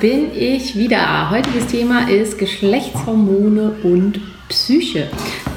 [0.00, 1.30] bin ich wieder.
[1.30, 5.08] Heutiges Thema ist Geschlechtshormone und Psyche.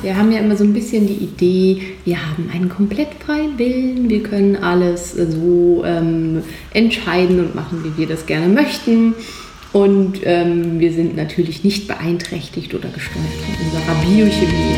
[0.01, 4.09] Wir haben ja immer so ein bisschen die Idee, wir haben einen komplett freien Willen,
[4.09, 6.41] wir können alles so ähm,
[6.73, 9.13] entscheiden und machen, wie wir das gerne möchten.
[9.73, 14.75] Und ähm, wir sind natürlich nicht beeinträchtigt oder gesteuert von unserer Biochemie.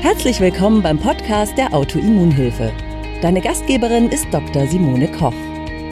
[0.00, 2.72] Herzlich willkommen beim Podcast der Autoimmunhilfe.
[3.20, 4.66] Deine Gastgeberin ist Dr.
[4.66, 5.34] Simone Koch.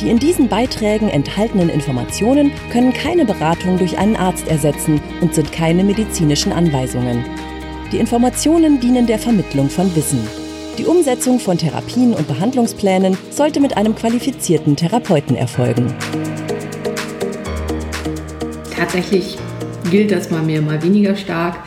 [0.00, 5.52] Die in diesen Beiträgen enthaltenen Informationen können keine Beratung durch einen Arzt ersetzen und sind
[5.52, 7.24] keine medizinischen Anweisungen.
[7.92, 10.18] Die Informationen dienen der Vermittlung von Wissen.
[10.78, 15.94] Die Umsetzung von Therapien und Behandlungsplänen sollte mit einem qualifizierten Therapeuten erfolgen.
[18.76, 19.38] Tatsächlich
[19.90, 21.58] gilt das mal mehr, mal weniger stark.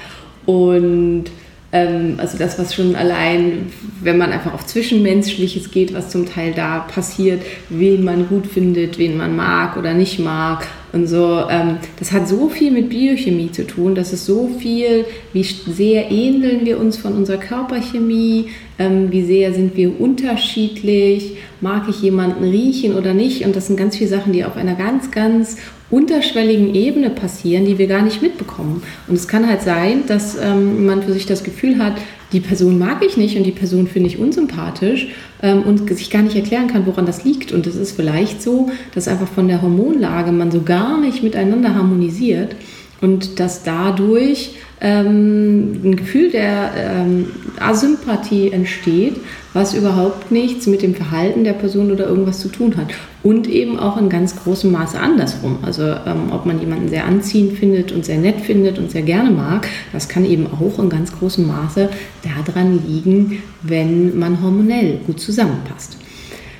[0.46, 1.26] Und
[1.72, 6.80] also das, was schon allein, wenn man einfach auf Zwischenmenschliches geht, was zum Teil da
[6.80, 12.14] passiert, wen man gut findet, wen man mag oder nicht mag und so, ähm, das
[12.14, 16.80] hat so viel mit Biochemie zu tun, das ist so viel, wie sehr ähneln wir
[16.80, 18.48] uns von unserer Körperchemie,
[18.80, 23.44] ähm, wie sehr sind wir unterschiedlich, mag ich jemanden riechen oder nicht?
[23.46, 25.58] Und das sind ganz viele Sachen, die auf einer ganz, ganz
[25.90, 28.84] unterschwelligen Ebene passieren, die wir gar nicht mitbekommen.
[29.08, 31.94] Und es kann halt sein, dass ähm, man für sich das Gefühl hat,
[32.34, 35.08] die Person mag ich nicht und die Person finde ich unsympathisch
[35.42, 37.54] ähm, und sich gar nicht erklären kann, woran das liegt.
[37.54, 41.74] Und es ist vielleicht so, dass einfach von der Hormonlage man so gar nicht miteinander
[41.74, 42.56] harmonisiert
[43.02, 47.28] und dass dadurch ähm, ein Gefühl der ähm,
[47.60, 49.16] Asympathie entsteht,
[49.54, 52.94] was überhaupt nichts mit dem Verhalten der Person oder irgendwas zu tun hat.
[53.24, 55.58] Und eben auch in ganz großem Maße andersrum.
[55.64, 59.32] Also ähm, ob man jemanden sehr anziehend findet und sehr nett findet und sehr gerne
[59.32, 61.90] mag, das kann eben auch in ganz großem Maße
[62.24, 65.98] daran liegen, wenn man hormonell gut zusammenpasst.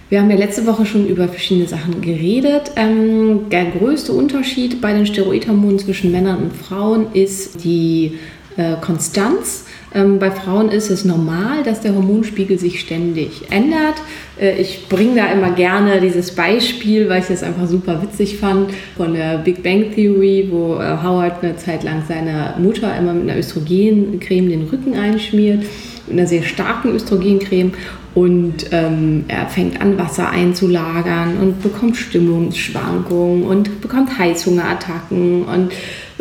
[0.10, 2.72] Wir haben ja letzte Woche schon über verschiedene Sachen geredet.
[2.78, 8.18] Ähm, der größte Unterschied bei den Steroidhormonen zwischen Männern und Frauen ist die
[8.56, 9.66] äh, Konstanz.
[9.94, 13.96] Ähm, bei Frauen ist es normal, dass der Hormonspiegel sich ständig ändert.
[14.40, 18.72] Äh, ich bringe da immer gerne dieses Beispiel, weil ich das einfach super witzig fand,
[18.96, 23.30] von der Big Bang Theory, wo äh, Howard eine Zeit lang seiner Mutter immer mit
[23.30, 25.66] einer Östrogencreme den Rücken einschmiert,
[26.10, 27.74] einer sehr starken Östrogencreme.
[28.14, 35.72] Und ähm, er fängt an, Wasser einzulagern und bekommt Stimmungsschwankungen und bekommt Heißhungerattacken und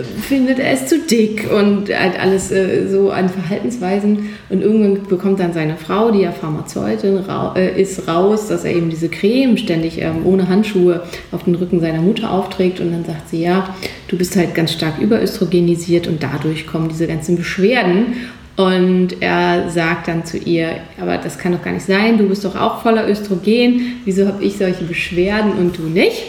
[0.05, 4.29] findet, er ist zu dick und halt alles äh, so an Verhaltensweisen.
[4.51, 8.75] Und irgendwann bekommt dann seine Frau, die ja Pharmazeutin ra äh, ist, raus, dass er
[8.75, 12.81] eben diese Creme ständig ähm, ohne Handschuhe auf den Rücken seiner Mutter aufträgt.
[12.81, 13.75] Und dann sagt sie, ja,
[14.09, 18.17] du bist halt ganz stark überöstrogenisiert und dadurch kommen diese ganzen Beschwerden.
[18.57, 22.45] Und er sagt dann zu ihr, aber das kann doch gar nicht sein, du bist
[22.45, 26.23] doch auch voller Östrogen, wieso habe ich solche Beschwerden und du nicht?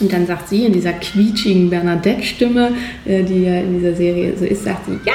[0.00, 2.72] Und dann sagt sie in dieser quietschigen Bernadette-Stimme,
[3.04, 5.12] äh, die ja in dieser Serie so ist, sagt sie, ja,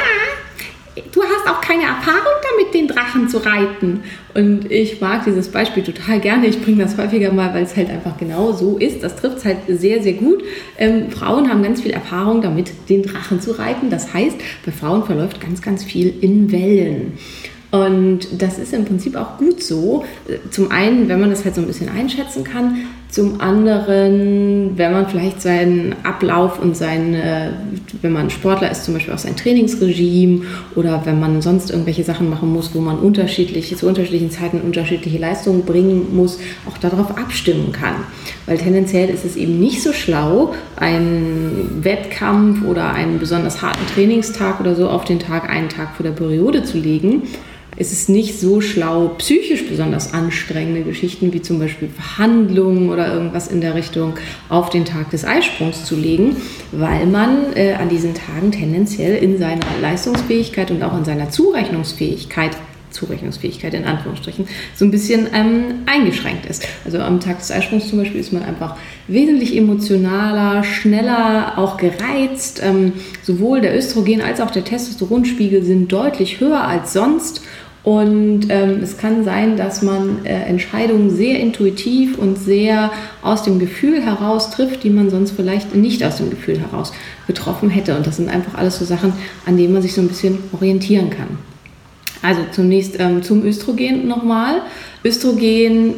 [1.12, 4.02] du hast auch keine Erfahrung damit, den Drachen zu reiten.
[4.34, 6.48] Und ich mag dieses Beispiel total gerne.
[6.48, 9.04] Ich bringe das häufiger mal, weil es halt einfach genau so ist.
[9.04, 10.44] Das trifft es halt sehr, sehr gut.
[10.78, 13.90] Ähm, Frauen haben ganz viel Erfahrung damit, den Drachen zu reiten.
[13.90, 17.14] Das heißt, bei Frauen verläuft ganz, ganz viel in Wellen.
[17.72, 20.04] Und das ist im Prinzip auch gut so.
[20.50, 22.86] Zum einen, wenn man das halt so ein bisschen einschätzen kann.
[23.12, 27.16] Zum anderen, wenn man vielleicht seinen Ablauf und sein,
[28.04, 30.44] wenn man Sportler ist, zum Beispiel auch sein Trainingsregime
[30.76, 35.18] oder wenn man sonst irgendwelche Sachen machen muss, wo man unterschiedlich, zu unterschiedlichen Zeiten unterschiedliche
[35.18, 36.40] Leistungen bringen muss,
[36.70, 37.96] auch darauf abstimmen kann.
[38.46, 44.60] Weil tendenziell ist es eben nicht so schlau, einen Wettkampf oder einen besonders harten Trainingstag
[44.60, 47.24] oder so auf den Tag, einen Tag vor der Periode zu legen
[47.80, 53.48] es ist nicht so schlau, psychisch besonders anstrengende Geschichten wie zum Beispiel Verhandlungen oder irgendwas
[53.48, 54.16] in der Richtung
[54.50, 56.36] auf den Tag des Eisprungs zu legen,
[56.74, 62.58] weil man äh, an diesen Tagen tendenziell in seiner Leistungsfähigkeit und auch in seiner Zurechnungsfähigkeit
[62.92, 66.68] Zurechnungsfähigkeit in Anführungsstrichen so ein bisschen ähm, eingeschränkt ist.
[66.86, 68.78] Also am Tag des Eisprungs zum Beispiel ist man einfach
[69.08, 72.62] wesentlich emotionaler, schneller, auch gereizt.
[72.64, 72.94] Ähm,
[73.24, 77.42] sowohl der Östrogen als auch der Testosteronspiegel sind deutlich höher als sonst
[77.84, 82.92] Und ähm, es kann sein, dass man äh, Entscheidungen sehr intuitiv und sehr
[83.22, 86.92] aus dem Gefühl heraus trifft, die man sonst vielleicht nicht aus dem Gefühl heraus
[87.28, 87.96] getroffen hätte.
[87.96, 89.14] Und das sind einfach alles so Sachen,
[89.46, 91.38] an denen man sich so ein bisschen orientieren kann.
[92.22, 94.62] Also zunächst ähm, zum Östrogen nochmal.
[95.06, 95.94] Östrogen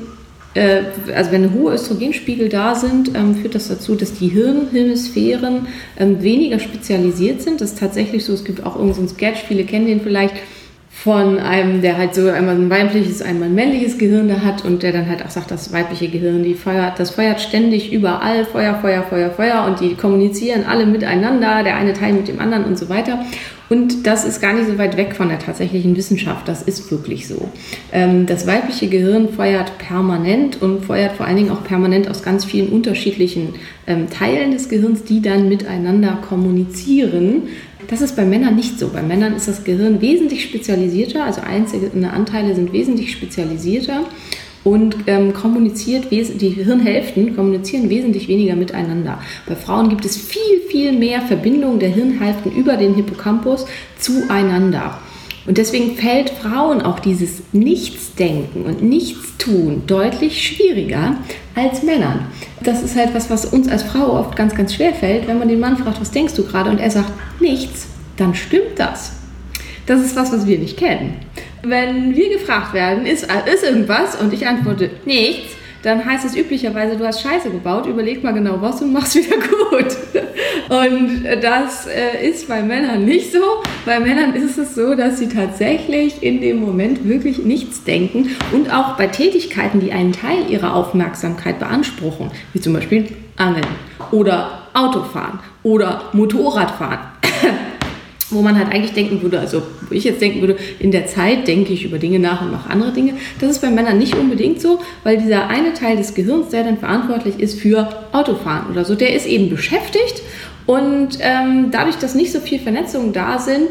[0.54, 0.84] äh,
[1.16, 5.68] also wenn hohe Östrogenspiegel da sind, ähm, führt das dazu, dass die Hirnhemisphären
[5.98, 7.62] ähm, weniger spezialisiert sind.
[7.62, 8.34] Das ist tatsächlich so.
[8.34, 10.36] Es gibt auch irgendeinen so Sketch, viele kennen den vielleicht
[11.04, 14.84] von einem, der halt so einmal ein weibliches, einmal ein männliches Gehirn da hat und
[14.84, 18.76] der dann halt auch sagt, das weibliche Gehirn, die feuert, das feuert ständig überall, Feuer,
[18.76, 22.78] Feuer, Feuer, Feuer und die kommunizieren alle miteinander, der eine Teil mit dem anderen und
[22.78, 23.26] so weiter.
[23.72, 26.46] Und das ist gar nicht so weit weg von der tatsächlichen Wissenschaft.
[26.46, 27.50] Das ist wirklich so.
[27.94, 32.44] Ähm, das weibliche Gehirn feuert permanent und feuert vor allen Dingen auch permanent aus ganz
[32.44, 33.54] vielen unterschiedlichen
[33.88, 37.44] ähm, Teilen des Gehirns, die dann miteinander kommunizieren.
[37.88, 38.90] Das ist bei Männern nicht so.
[38.90, 44.04] Bei Männern ist das Gehirn wesentlich spezialisierter, also einzelne Anteile sind wesentlich spezialisierter
[44.64, 49.20] und ähm, kommuniziert, die Hirnhälften kommunizieren wesentlich weniger miteinander.
[49.48, 53.66] Bei Frauen gibt es viel, viel mehr Verbindungen der Hirnhälften über den Hippocampus
[53.98, 55.00] zueinander.
[55.48, 61.18] Und deswegen fällt Frauen auch dieses Nichtsdenken und Nichtstun deutlich schwieriger
[61.56, 62.28] als Männern.
[62.64, 65.28] Das ist halt was, was uns als Frau oft ganz, ganz schwer fällt.
[65.28, 66.70] Wenn man den Mann fragt, was denkst du gerade?
[66.70, 67.12] Und er sagt
[67.42, 67.88] nichts,
[68.18, 69.14] dann stimmt das.
[69.88, 71.16] Das ist was, was wir nicht kennen.
[71.64, 76.96] Wenn wir gefragt werden, ist, ist irgendwas und ich antworte nichts, dann heißt es üblicherweise,
[76.96, 79.36] du hast Scheiße gebaut, überleg mal genau was und mach's wieder
[79.70, 79.98] gut.
[80.70, 83.40] Und das äh, ist bei Männern nicht so.
[83.86, 88.72] Bei Männern ist es so, dass sie tatsächlich in dem Moment wirklich nichts denken und
[88.72, 93.66] auch bei Tätigkeiten, die einen Teil ihrer Aufmerksamkeit beanspruchen, wie zum Beispiel Angeln
[94.12, 97.00] oder Autofahren oder Motorradfahren
[98.32, 101.48] wo man halt eigentlich denken würde, also wo ich jetzt denken würde, in der Zeit
[101.48, 103.14] denke ich über Dinge nach und mache andere Dinge.
[103.40, 106.78] Das ist bei Männern nicht unbedingt so, weil dieser eine Teil des Gehirns, der dann
[106.78, 110.22] verantwortlich ist für Autofahren oder so, der ist eben beschäftigt
[110.66, 113.68] und ähm, dadurch, dass nicht so viel Vernetzungen da sind,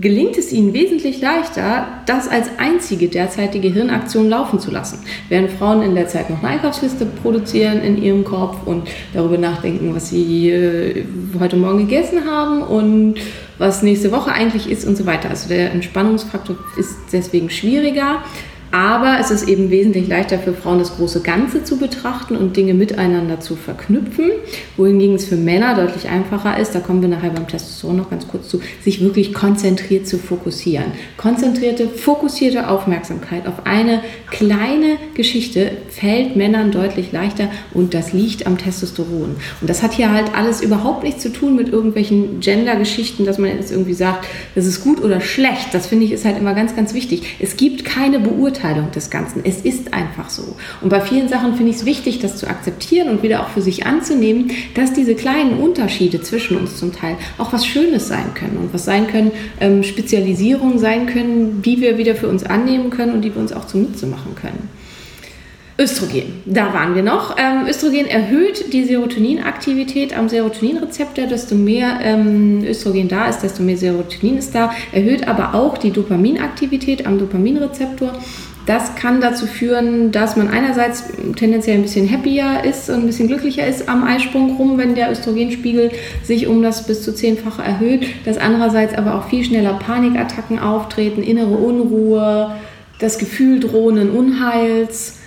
[0.00, 4.98] gelingt es ihnen wesentlich leichter, das als einzige derzeitige Hirnaktion laufen zu lassen.
[5.28, 9.94] Während Frauen in der Zeit noch eine Einkaufsliste produzieren in ihrem Kopf und darüber nachdenken,
[9.94, 11.04] was sie äh,
[11.38, 13.16] heute Morgen gegessen haben und
[13.58, 15.30] was nächste Woche eigentlich ist und so weiter.
[15.30, 18.22] Also der Entspannungsfaktor ist deswegen schwieriger.
[18.72, 22.72] Aber es ist eben wesentlich leichter für Frauen, das große Ganze zu betrachten und Dinge
[22.72, 24.30] miteinander zu verknüpfen,
[24.78, 28.26] wohingegen es für Männer deutlich einfacher ist, da kommen wir nachher beim Testosteron noch ganz
[28.26, 30.86] kurz zu, sich wirklich konzentriert zu fokussieren.
[31.18, 38.56] Konzentrierte, fokussierte Aufmerksamkeit auf eine kleine Geschichte fällt Männern deutlich leichter und das liegt am
[38.56, 39.36] Testosteron.
[39.60, 43.50] Und das hat hier halt alles überhaupt nichts zu tun mit irgendwelchen Gender-Geschichten, dass man
[43.50, 45.74] jetzt irgendwie sagt, das ist gut oder schlecht.
[45.74, 47.36] Das finde ich ist halt immer ganz, ganz wichtig.
[47.38, 49.42] Es gibt keine Beurteilung Beurteilung des Ganzen.
[49.44, 50.56] Es ist einfach so.
[50.80, 53.62] Und bei vielen Sachen finde ich es wichtig, das zu akzeptieren und wieder auch für
[53.62, 58.56] sich anzunehmen, dass diese kleinen Unterschiede zwischen uns zum Teil auch was Schönes sein können
[58.58, 63.12] und was sein können, ähm, Spezialisierungen sein können, die wir wieder für uns annehmen können
[63.12, 64.68] und die wir uns auch zunutze machen können.
[65.78, 67.36] Östrogen, da waren wir noch.
[67.38, 71.26] Ähm, Östrogen erhöht die Serotoninaktivität am Serotoninrezeptor.
[71.26, 74.72] Desto mehr ähm, Östrogen da ist, desto mehr Serotonin ist da.
[74.92, 78.12] Erhöht aber auch die Dopaminaktivität am Dopaminrezeptor.
[78.66, 81.04] Das kann dazu führen, dass man einerseits
[81.36, 85.10] tendenziell ein bisschen happier ist und ein bisschen glücklicher ist am Eisprung rum, wenn der
[85.10, 85.90] Östrogenspiegel
[86.22, 88.06] sich um das bis zu zehnfache erhöht.
[88.24, 92.54] Dass andererseits aber auch viel schneller Panikattacken auftreten, innere Unruhe,
[93.00, 95.18] das Gefühl drohenden Unheils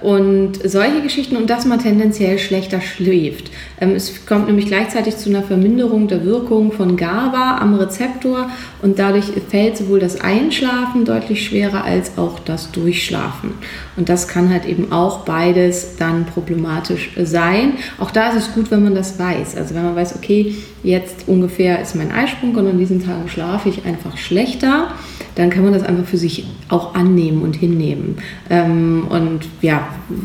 [0.00, 3.50] und solche Geschichten und dass man tendenziell schlechter schläft.
[3.80, 8.48] Ähm, es kommt nämlich gleichzeitig zu einer Verminderung der Wirkung von GABA am Rezeptor
[8.80, 13.54] und dadurch fällt sowohl das Einschlafen deutlich schwerer als auch das Durchschlafen.
[13.96, 17.72] Und das kann halt eben auch beides dann problematisch sein.
[17.98, 19.56] Auch da ist es gut, wenn man das weiß.
[19.56, 23.68] Also wenn man weiß, okay, jetzt ungefähr ist mein Eisprung und an diesen Tagen schlafe
[23.68, 24.92] ich einfach schlechter
[25.34, 28.16] dann kann man das einfach für sich auch annehmen und hinnehmen.
[28.50, 29.71] Ähm, und ja,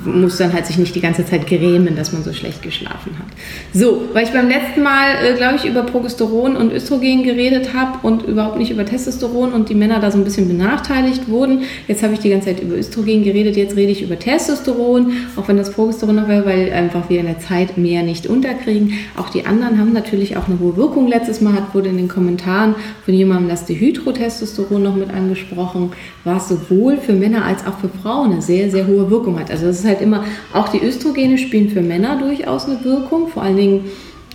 [0.05, 3.27] muss dann halt sich nicht die ganze Zeit grämen, dass man so schlecht geschlafen hat.
[3.73, 7.99] So, weil ich beim letzten Mal, äh, glaube ich, über Progesteron und Östrogen geredet habe
[8.05, 11.63] und überhaupt nicht über Testosteron und die Männer da so ein bisschen benachteiligt wurden.
[11.87, 15.47] Jetzt habe ich die ganze Zeit über Östrogen geredet, jetzt rede ich über Testosteron, auch
[15.47, 18.93] wenn das Progesteron noch wäre, weil einfach wir in der Zeit mehr nicht unterkriegen.
[19.15, 21.07] Auch die anderen haben natürlich auch eine hohe Wirkung.
[21.07, 22.75] Letztes Mal hat, wurde in den Kommentaren
[23.05, 25.91] von jemandem das Dehydrotestosteron noch mit angesprochen,
[26.23, 29.51] was sowohl für Männer als auch für Frauen eine sehr, sehr hohe Wirkung hat.
[29.51, 33.43] Also das ist halt immer, auch die Östrogene spielen für Männer durchaus eine Wirkung, vor
[33.43, 33.85] allen Dingen,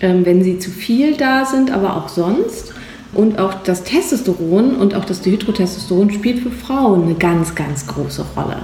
[0.01, 2.72] ähm, wenn sie zu viel da sind, aber auch sonst.
[3.15, 8.25] Und auch das Testosteron und auch das Dihydrotestosteron spielt für Frauen eine ganz, ganz große
[8.35, 8.57] Rolle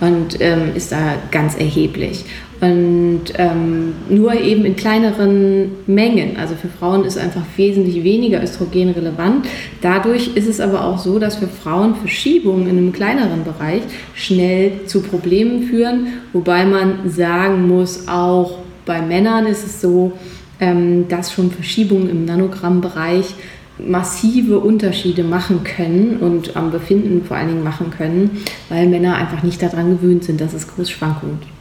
[0.00, 2.24] und ähm, ist da ganz erheblich.
[2.60, 6.36] Und ähm, nur eben in kleineren Mengen.
[6.38, 9.46] Also für Frauen ist einfach wesentlich weniger Östrogen relevant.
[9.82, 13.82] Dadurch ist es aber auch so, dass für Frauen Verschiebungen in einem kleineren Bereich
[14.14, 16.06] schnell zu Problemen führen.
[16.32, 20.12] Wobei man sagen muss, auch bei Männern ist es so,
[20.58, 23.34] ähm, dass schon Verschiebungen im Nanogrammbereich
[23.78, 29.42] massive Unterschiede machen können und am Befinden vor allen Dingen machen können, weil Männer einfach
[29.42, 31.52] nicht daran gewöhnt sind, dass es Großschwankungen gibt.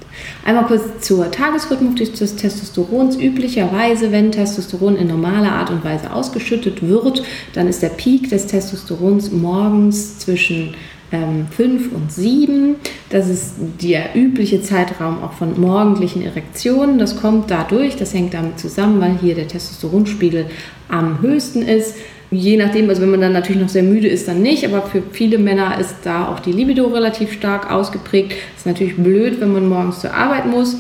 [0.46, 3.18] Einmal kurz zur Tagesrhythmus des Testosterons.
[3.18, 8.48] Üblicherweise, wenn Testosteron in normaler Art und Weise ausgeschüttet wird, dann ist der Peak des
[8.48, 10.74] Testosterons morgens zwischen
[11.12, 12.76] 5 ähm, und 7.
[13.10, 16.98] Das ist der übliche Zeitraum auch von morgendlichen Erektionen.
[16.98, 20.48] Das kommt dadurch, das hängt damit zusammen, weil hier der Testosteronspiegel
[20.90, 21.96] am höchsten ist.
[22.32, 25.04] Je nachdem, also wenn man dann natürlich noch sehr müde ist, dann nicht, aber für
[25.12, 28.34] viele Männer ist da auch die Libido relativ stark ausgeprägt.
[28.58, 30.76] Ist natürlich blöd, wenn man morgens zur Arbeit muss.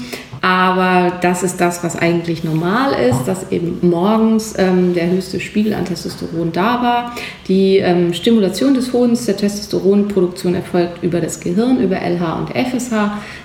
[0.45, 5.73] Aber das ist das, was eigentlich normal ist, dass eben morgens ähm, der höchste Spiegel
[5.73, 7.15] an Testosteron da war.
[7.47, 12.93] Die ähm, Stimulation des Hodens der Testosteronproduktion erfolgt über das Gehirn, über LH und FSH.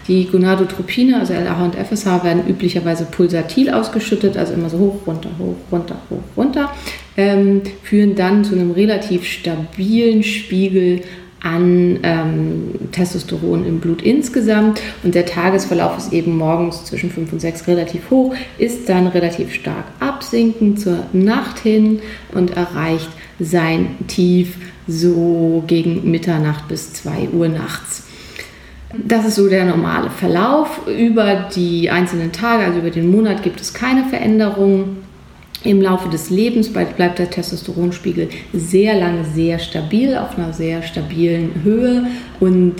[0.08, 5.30] Die Gonadotropine, also LH und FSH, werden üblicherweise pulsatil ausgeschüttet, also immer so hoch, runter,
[5.38, 6.70] hoch, runter, hoch, runter,
[7.16, 11.00] ähm, führen dann zu einem relativ stabilen Spiegel
[11.42, 17.40] an ähm, Testosteron im Blut insgesamt und der Tagesverlauf ist eben morgens zwischen 5 und
[17.40, 22.00] 6 relativ hoch, ist dann relativ stark absinkend zur Nacht hin
[22.32, 24.56] und erreicht sein Tief
[24.86, 28.04] so gegen Mitternacht bis 2 Uhr nachts.
[28.92, 30.80] Das ist so der normale Verlauf.
[30.88, 34.98] Über die einzelnen Tage, also über den Monat, gibt es keine Veränderungen.
[35.62, 41.62] Im Laufe des Lebens bleibt der Testosteronspiegel sehr lange sehr stabil, auf einer sehr stabilen
[41.62, 42.06] Höhe
[42.40, 42.76] und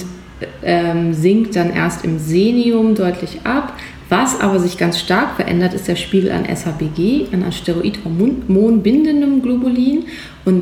[0.63, 3.75] ähm, sinkt dann erst im Senium deutlich ab.
[4.09, 10.07] Was aber sich ganz stark verändert, ist der Spiegel an SHBG, an Steroidhormonbindendem Globulin.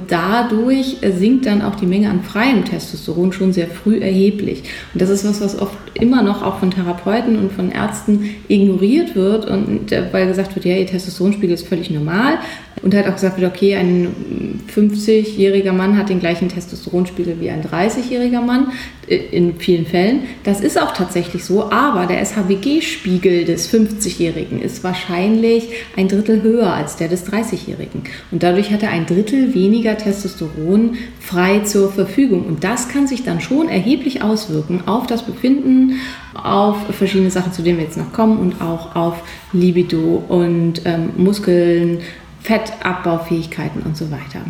[0.09, 4.65] Dadurch sinkt dann auch die Menge an freiem Testosteron schon sehr früh erheblich.
[4.95, 9.15] Und das ist was, was oft immer noch auch von Therapeuten und von Ärzten ignoriert
[9.15, 12.39] wird, und äh, weil gesagt wird, ja, ihr Testosteronspiegel ist völlig normal.
[12.83, 17.63] Und halt auch gesagt wird, okay, ein 50-jähriger Mann hat den gleichen Testosteronspiegel wie ein
[17.63, 20.23] 30-jähriger Mann, äh, in vielen Fällen.
[20.45, 26.73] Das ist auch tatsächlich so, aber der SHBG-Spiegel des 50-Jährigen ist wahrscheinlich ein Drittel höher
[26.73, 28.03] als der des 30-Jährigen.
[28.31, 32.47] Und dadurch hat er ein Drittel weniger Testosteron frei zur Verfügung.
[32.47, 36.01] Und das kann sich dann schon erheblich auswirken auf das Befinden,
[36.35, 39.23] auf verschiedene Sachen, zu denen wir jetzt noch kommen, und auch auf
[39.53, 42.01] Libido und ähm, Muskeln,
[42.43, 44.41] Fettabbaufähigkeiten und so weiter.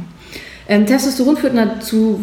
[0.71, 2.21] Ähm, Testosteron führt dazu,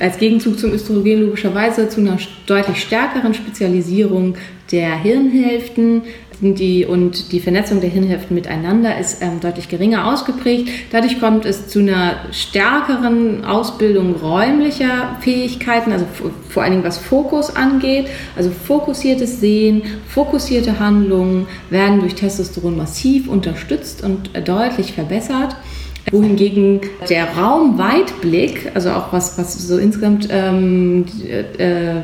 [0.00, 4.34] als Gegenzug zum Östrogen logischerweise zu einer deutlich stärkeren Spezialisierung
[4.72, 6.02] der Hirnhälften.
[6.42, 10.70] Die, und die Vernetzung der Hirnhälften miteinander ist ähm, deutlich geringer ausgeprägt.
[10.90, 16.06] Dadurch kommt es zu einer stärkeren Ausbildung räumlicher Fähigkeiten, also
[16.48, 18.06] vor allen Dingen was Fokus angeht.
[18.36, 25.54] Also fokussiertes Sehen, fokussierte Handlungen werden durch Testosteron massiv unterstützt und äh, deutlich verbessert
[26.10, 31.06] wohingegen der Raumweitblick, also auch was, was so insgesamt, ähm,
[31.58, 32.02] äh,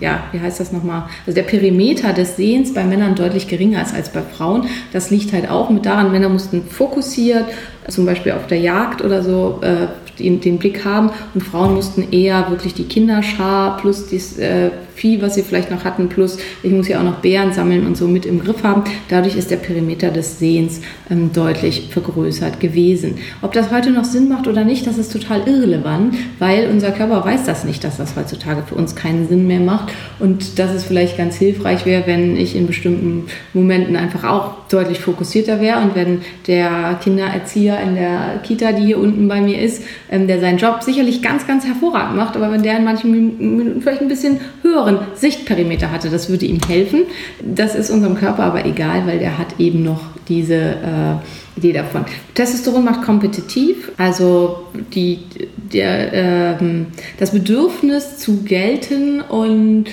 [0.00, 1.04] ja, wie heißt das nochmal?
[1.26, 4.66] Also der Perimeter des Sehens bei Männern deutlich geringer ist als bei Frauen.
[4.92, 7.44] Das liegt halt auch mit daran, Männer mussten fokussiert,
[7.88, 9.88] zum Beispiel auf der Jagd oder so, äh,
[10.18, 15.22] den, den, Blick haben und Frauen mussten eher wirklich die Kinderschar plus das äh, Vieh,
[15.22, 18.08] was sie vielleicht noch hatten, plus ich muss ja auch noch Beeren sammeln und so
[18.08, 18.82] mit im Griff haben.
[19.08, 23.18] Dadurch ist der Perimeter des Sehens ähm, deutlich vergrößert gewesen.
[23.40, 27.24] Ob das heute noch Sinn macht oder nicht, das ist total irrelevant, weil unser Körper
[27.24, 29.87] weiß das nicht, dass das heutzutage für uns keinen Sinn mehr macht
[30.18, 35.00] und dass es vielleicht ganz hilfreich wäre, wenn ich in bestimmten Momenten einfach auch deutlich
[35.00, 39.82] fokussierter wäre und wenn der Kindererzieher in der Kita, die hier unten bei mir ist,
[40.10, 43.80] ähm, der seinen Job sicherlich ganz, ganz hervorragend macht, aber wenn der in manchen Minuten
[43.80, 47.02] vielleicht ein bisschen höheren Sichtperimeter hatte, das würde ihm helfen.
[47.42, 52.04] Das ist unserem Körper aber egal, weil der hat eben noch diese äh, Idee davon.
[52.34, 55.20] Testosteron macht kompetitiv, also die,
[55.72, 56.84] der, äh,
[57.18, 59.86] das Bedürfnis zu gelten und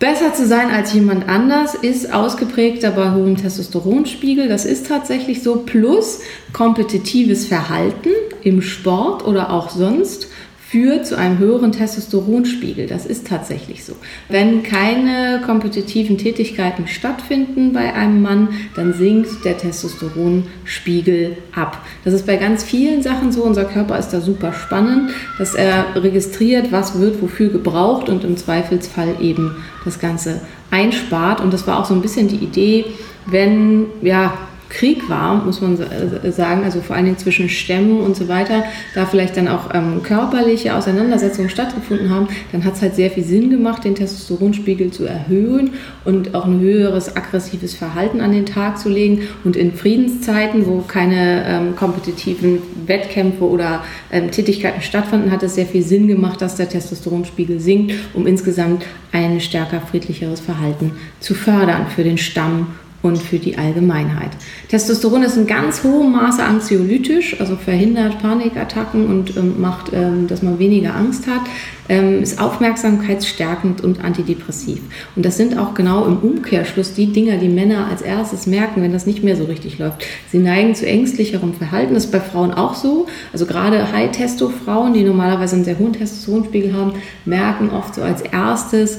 [0.00, 4.48] Besser zu sein als jemand anders ist ausgeprägter bei hohem Testosteronspiegel.
[4.48, 5.56] Das ist tatsächlich so.
[5.56, 6.20] Plus
[6.54, 8.08] kompetitives Verhalten
[8.42, 10.28] im Sport oder auch sonst
[10.70, 12.86] führt zu einem höheren Testosteronspiegel.
[12.86, 13.94] Das ist tatsächlich so.
[14.28, 21.84] Wenn keine kompetitiven Tätigkeiten stattfinden bei einem Mann, dann sinkt der Testosteronspiegel ab.
[22.04, 23.42] Das ist bei ganz vielen Sachen so.
[23.42, 28.36] Unser Körper ist da super spannend, dass er registriert, was wird wofür gebraucht und im
[28.36, 31.40] Zweifelsfall eben das Ganze einspart.
[31.40, 32.84] Und das war auch so ein bisschen die Idee,
[33.26, 34.34] wenn ja
[34.70, 38.64] Krieg war, muss man äh, sagen, also vor allen Dingen zwischen Stämmen und so weiter,
[38.94, 43.24] da vielleicht dann auch ähm, körperliche Auseinandersetzungen stattgefunden haben, dann hat es halt sehr viel
[43.24, 45.72] Sinn gemacht, den Testosteronspiegel zu erhöhen
[46.04, 49.22] und auch ein höheres aggressives Verhalten an den Tag zu legen.
[49.44, 55.66] Und in Friedenszeiten, wo keine ähm, kompetitiven Wettkämpfe oder ähm, Tätigkeiten stattfanden, hat es sehr
[55.66, 61.86] viel Sinn gemacht, dass der Testosteronspiegel sinkt, um insgesamt ein stärker friedlicheres Verhalten zu fördern
[61.94, 62.68] für den Stamm
[63.02, 64.30] und für die Allgemeinheit.
[64.68, 70.42] Testosteron ist in ganz hohem Maße anxiolytisch, also verhindert Panikattacken und ähm, macht, ähm, dass
[70.42, 71.42] man weniger Angst hat,
[71.88, 74.80] ähm, ist aufmerksamkeitsstärkend und antidepressiv.
[75.16, 78.92] Und das sind auch genau im Umkehrschluss die Dinge, die Männer als erstes merken, wenn
[78.92, 80.04] das nicht mehr so richtig läuft.
[80.30, 81.94] Sie neigen zu ängstlicherem Verhalten.
[81.94, 83.06] Das ist bei Frauen auch so.
[83.32, 86.92] Also gerade High-Testo-Frauen, die normalerweise einen sehr hohen Testosteronspiegel haben,
[87.24, 88.98] merken oft so als erstes,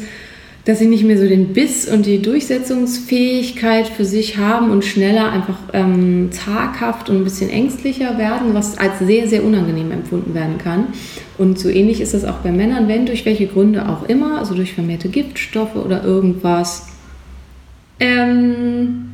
[0.66, 5.32] dass sie nicht mehr so den Biss und die Durchsetzungsfähigkeit für sich haben und schneller
[5.32, 10.58] einfach ähm, zaghaft und ein bisschen ängstlicher werden, was als sehr, sehr unangenehm empfunden werden
[10.60, 10.88] kann.
[11.38, 14.54] Und so ähnlich ist das auch bei Männern, wenn durch welche Gründe auch immer, also
[14.54, 16.88] durch vermehrte Giftstoffe oder irgendwas.
[18.00, 19.12] Ähm,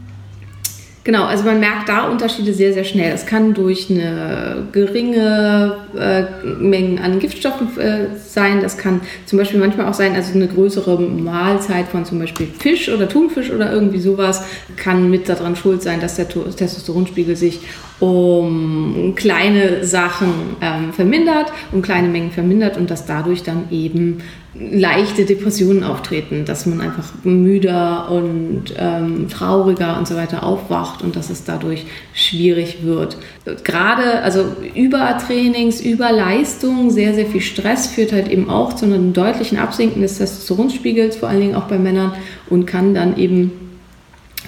[1.07, 3.13] Genau, also man merkt da Unterschiede sehr, sehr schnell.
[3.13, 6.23] Es kann durch eine geringe äh,
[6.61, 8.59] Menge an Giftstoffen äh, sein.
[8.59, 12.89] Das kann zum Beispiel manchmal auch sein, also eine größere Mahlzeit von zum Beispiel Fisch
[12.89, 14.43] oder Thunfisch oder irgendwie sowas
[14.75, 17.61] kann mit daran schuld sein, dass der Testosteronspiegel sich
[18.01, 24.23] um kleine Sachen ähm, vermindert, um kleine Mengen vermindert und dass dadurch dann eben
[24.59, 31.15] leichte Depressionen auftreten, dass man einfach müder und ähm, trauriger und so weiter aufwacht und
[31.15, 33.17] dass es dadurch schwierig wird.
[33.63, 34.45] Gerade also
[34.75, 40.17] Übertrainings, Überleistung, sehr, sehr viel Stress führt halt eben auch zu einem deutlichen Absinken des
[40.17, 42.13] Testosteronspiegels, vor allen Dingen auch bei Männern
[42.49, 43.51] und kann dann eben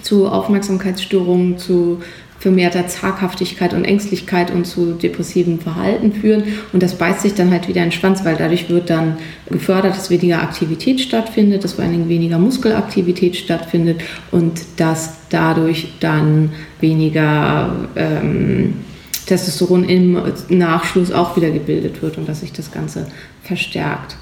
[0.01, 2.01] zu Aufmerksamkeitsstörungen, zu
[2.39, 6.43] vermehrter Zaghaftigkeit und Ängstlichkeit und zu depressivem Verhalten führen.
[6.71, 9.17] Und das beißt sich dann halt wieder in den Schwanz, weil dadurch wird dann
[9.49, 15.93] gefördert, dass weniger Aktivität stattfindet, dass vor allen Dingen weniger Muskelaktivität stattfindet und dass dadurch
[15.99, 18.75] dann weniger ähm,
[19.25, 23.07] Testosteron im Nachschluss auch wieder gebildet wird und dass sich das Ganze
[23.43, 24.15] verstärkt.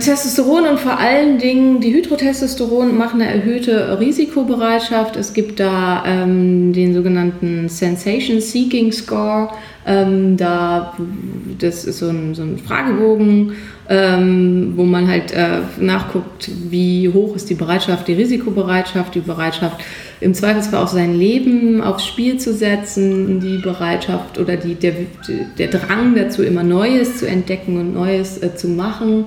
[0.00, 5.16] Testosteron und vor allen Dingen die Hydrotestosteron machen eine erhöhte Risikobereitschaft.
[5.16, 9.50] Es gibt da ähm, den sogenannten Sensation Seeking Score.
[9.84, 10.96] Ähm, da,
[11.58, 13.52] das ist so ein, so ein Fragebogen,
[13.88, 19.82] ähm, wo man halt äh, nachguckt, wie hoch ist die Bereitschaft, die Risikobereitschaft, die Bereitschaft,
[20.20, 24.94] im Zweifelsfall auch sein Leben aufs Spiel zu setzen, die Bereitschaft oder die, der,
[25.58, 29.26] der Drang dazu, immer Neues zu entdecken und Neues äh, zu machen.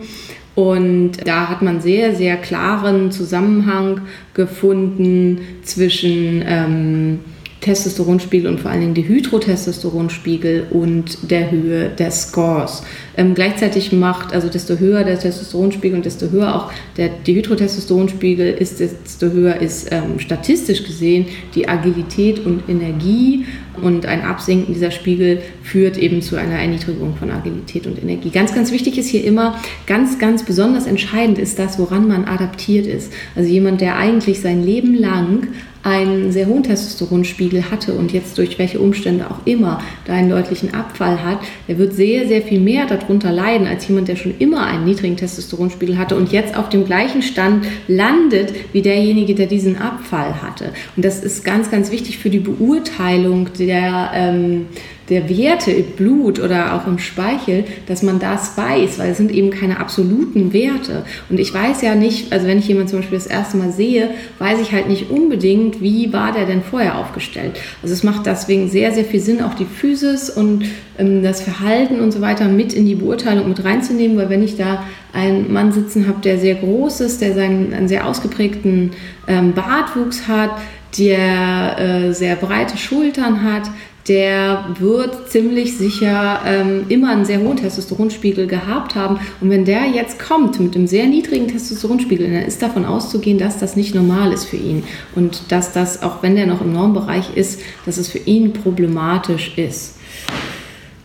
[0.56, 4.02] Und da hat man sehr, sehr klaren Zusammenhang
[4.34, 7.20] gefunden zwischen ähm,
[7.60, 12.84] Testosteronspiegel und vor allen Dingen die Hydrotestosteronspiegel und der Höhe der Scores.
[13.18, 18.54] Ähm, gleichzeitig macht, also desto höher der Testosteronspiegel und desto höher auch der, die Hydrotestosteronspiegel
[18.54, 23.46] ist, desto höher ist ähm, statistisch gesehen die Agilität und Energie
[23.82, 28.30] und ein Absinken dieser Spiegel führt eben zu einer Erniedrigung von Agilität und Energie.
[28.30, 32.88] Ganz, ganz wichtig ist hier immer, ganz, ganz besonders entscheidend ist das, woran man adaptiert
[32.88, 33.12] ist.
[33.36, 35.48] Also jemand, der eigentlich sein Leben lang
[35.86, 40.74] einen sehr hohen Testosteronspiegel hatte und jetzt durch welche Umstände auch immer da einen deutlichen
[40.74, 44.66] Abfall hat, der wird sehr, sehr viel mehr darunter leiden als jemand, der schon immer
[44.66, 49.78] einen niedrigen Testosteronspiegel hatte und jetzt auf dem gleichen Stand landet wie derjenige, der diesen
[49.78, 50.72] Abfall hatte.
[50.96, 54.68] Und das ist ganz, ganz wichtig für die Beurteilung der ähm,
[55.10, 59.32] der Werte im Blut oder auch im Speichel, dass man das weiß, weil es sind
[59.32, 61.04] eben keine absoluten Werte.
[61.30, 64.10] Und ich weiß ja nicht, also wenn ich jemanden zum Beispiel das erste Mal sehe,
[64.40, 67.60] weiß ich halt nicht unbedingt, wie war der denn vorher aufgestellt.
[67.84, 70.66] Also es macht deswegen sehr, sehr viel Sinn, auch die Physis und
[70.98, 74.58] ähm, das Verhalten und so weiter mit in die Beurteilung mit reinzunehmen, weil wenn ich
[74.58, 78.92] da einen Mann sitzen habe, der sehr groß ist, der seinen, einen sehr ausgeprägten
[79.28, 80.52] ähm, Bartwuchs hat,
[80.98, 83.70] der äh, sehr breite Schultern hat,
[84.08, 89.20] der wird ziemlich sicher ähm, immer einen sehr hohen Testosteronspiegel gehabt haben.
[89.42, 93.58] Und wenn der jetzt kommt mit einem sehr niedrigen Testosteronspiegel, dann ist davon auszugehen, dass
[93.58, 94.84] das nicht normal ist für ihn.
[95.16, 99.58] Und dass das, auch wenn der noch im Normbereich ist, dass es für ihn problematisch
[99.58, 99.96] ist.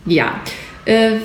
[0.05, 0.41] Ja,
[0.85, 1.17] äh,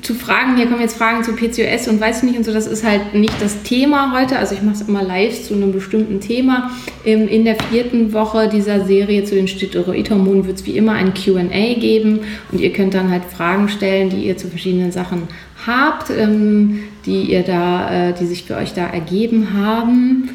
[0.00, 2.84] zu Fragen, hier kommen jetzt Fragen zu PCOS und weiß nicht und so, das ist
[2.84, 4.38] halt nicht das Thema heute.
[4.38, 6.70] Also ich mache es immer live zu einem bestimmten Thema.
[7.04, 11.12] Ähm, in der vierten Woche dieser Serie zu den Steroidhormonen wird es wie immer ein
[11.12, 12.20] QA geben
[12.50, 15.28] und ihr könnt dann halt Fragen stellen, die ihr zu verschiedenen Sachen
[15.66, 20.30] habt, ähm, die ihr da, äh, die sich für euch da ergeben haben.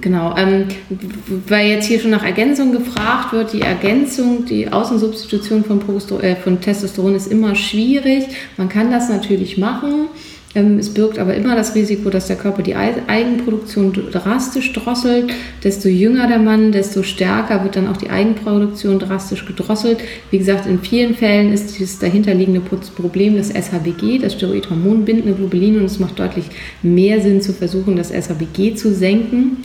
[0.00, 0.66] Genau, ähm,
[1.46, 5.80] weil jetzt hier schon nach Ergänzung gefragt wird, die Ergänzung, die Außensubstitution von,
[6.20, 8.24] äh, von Testosteron ist immer schwierig.
[8.56, 10.08] Man kann das natürlich machen.
[10.56, 15.32] Ähm, es birgt aber immer das Risiko, dass der Körper die Eigenproduktion drastisch drosselt.
[15.62, 19.98] Desto jünger der Mann, desto stärker wird dann auch die Eigenproduktion drastisch gedrosselt.
[20.32, 25.84] Wie gesagt, in vielen Fällen ist dieses dahinterliegende Problem das SHBG, das Steroidhormonbindende Globulin, und
[25.84, 26.46] es macht deutlich
[26.82, 29.58] mehr Sinn zu versuchen, das SHBG zu senken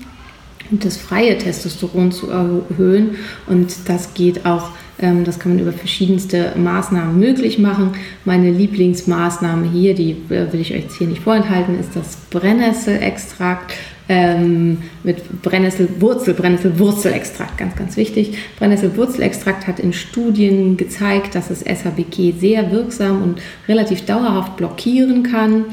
[0.71, 3.17] das freie Testosteron zu erhöhen.
[3.47, 7.91] Und das geht auch, ähm, das kann man über verschiedenste Maßnahmen möglich machen.
[8.25, 13.73] Meine Lieblingsmaßnahme hier, die äh, will ich euch jetzt hier nicht vorenthalten, ist das Brennnesselextrakt.
[14.10, 18.38] Ähm, mit Brennnesselwurzel, Brennnesselwurzelextrakt, ganz, ganz wichtig.
[18.60, 25.65] Brennnesselwurzelextrakt hat in Studien gezeigt, dass das SHBG sehr wirksam und relativ dauerhaft blockieren kann.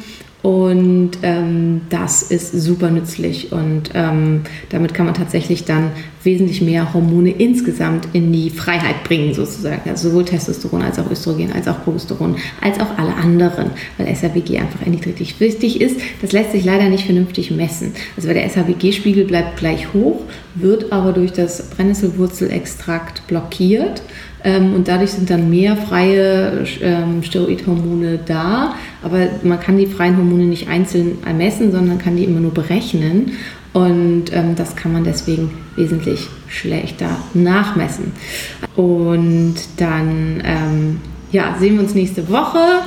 [0.48, 5.90] Und ähm, das ist super nützlich und ähm, damit kann man tatsächlich dann
[6.22, 9.88] wesentlich mehr Hormone insgesamt in die Freiheit bringen, sozusagen.
[9.88, 14.58] Also sowohl Testosteron als auch Östrogen, als auch Progesteron, als auch alle anderen, weil SHBG
[14.58, 16.00] einfach erniedriglich wichtig ist.
[16.20, 17.92] Das lässt sich leider nicht vernünftig messen.
[18.16, 20.22] Also der SHBG-Spiegel bleibt gleich hoch,
[20.54, 24.02] wird aber durch das Brennnesselwurzelextrakt blockiert.
[24.44, 28.74] Ähm, und dadurch sind dann mehr freie ähm, Steroidhormone da.
[29.02, 33.32] Aber man kann die freien Hormone nicht einzeln ermessen, sondern kann die immer nur berechnen.
[33.72, 38.12] Und ähm, das kann man deswegen wesentlich schlechter nachmessen.
[38.76, 41.00] Und dann ähm,
[41.30, 42.82] ja, sehen wir uns nächste Woche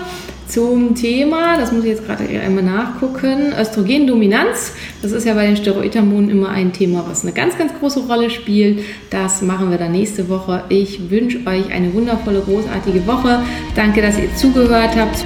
[0.52, 4.74] zum Thema, das muss ich jetzt gerade einmal nachgucken, Östrogendominanz.
[5.02, 8.30] Das ist ja bei den Steroidhormonen immer ein Thema, was eine ganz, ganz große Rolle
[8.30, 8.84] spielt.
[9.10, 10.65] Das machen wir dann nächste Woche.
[10.67, 13.44] Ich wünsche euch eine wundervolle, großartige Woche.
[13.76, 15.24] Danke, dass ihr zugehört habt.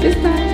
[0.00, 0.53] Bis dann.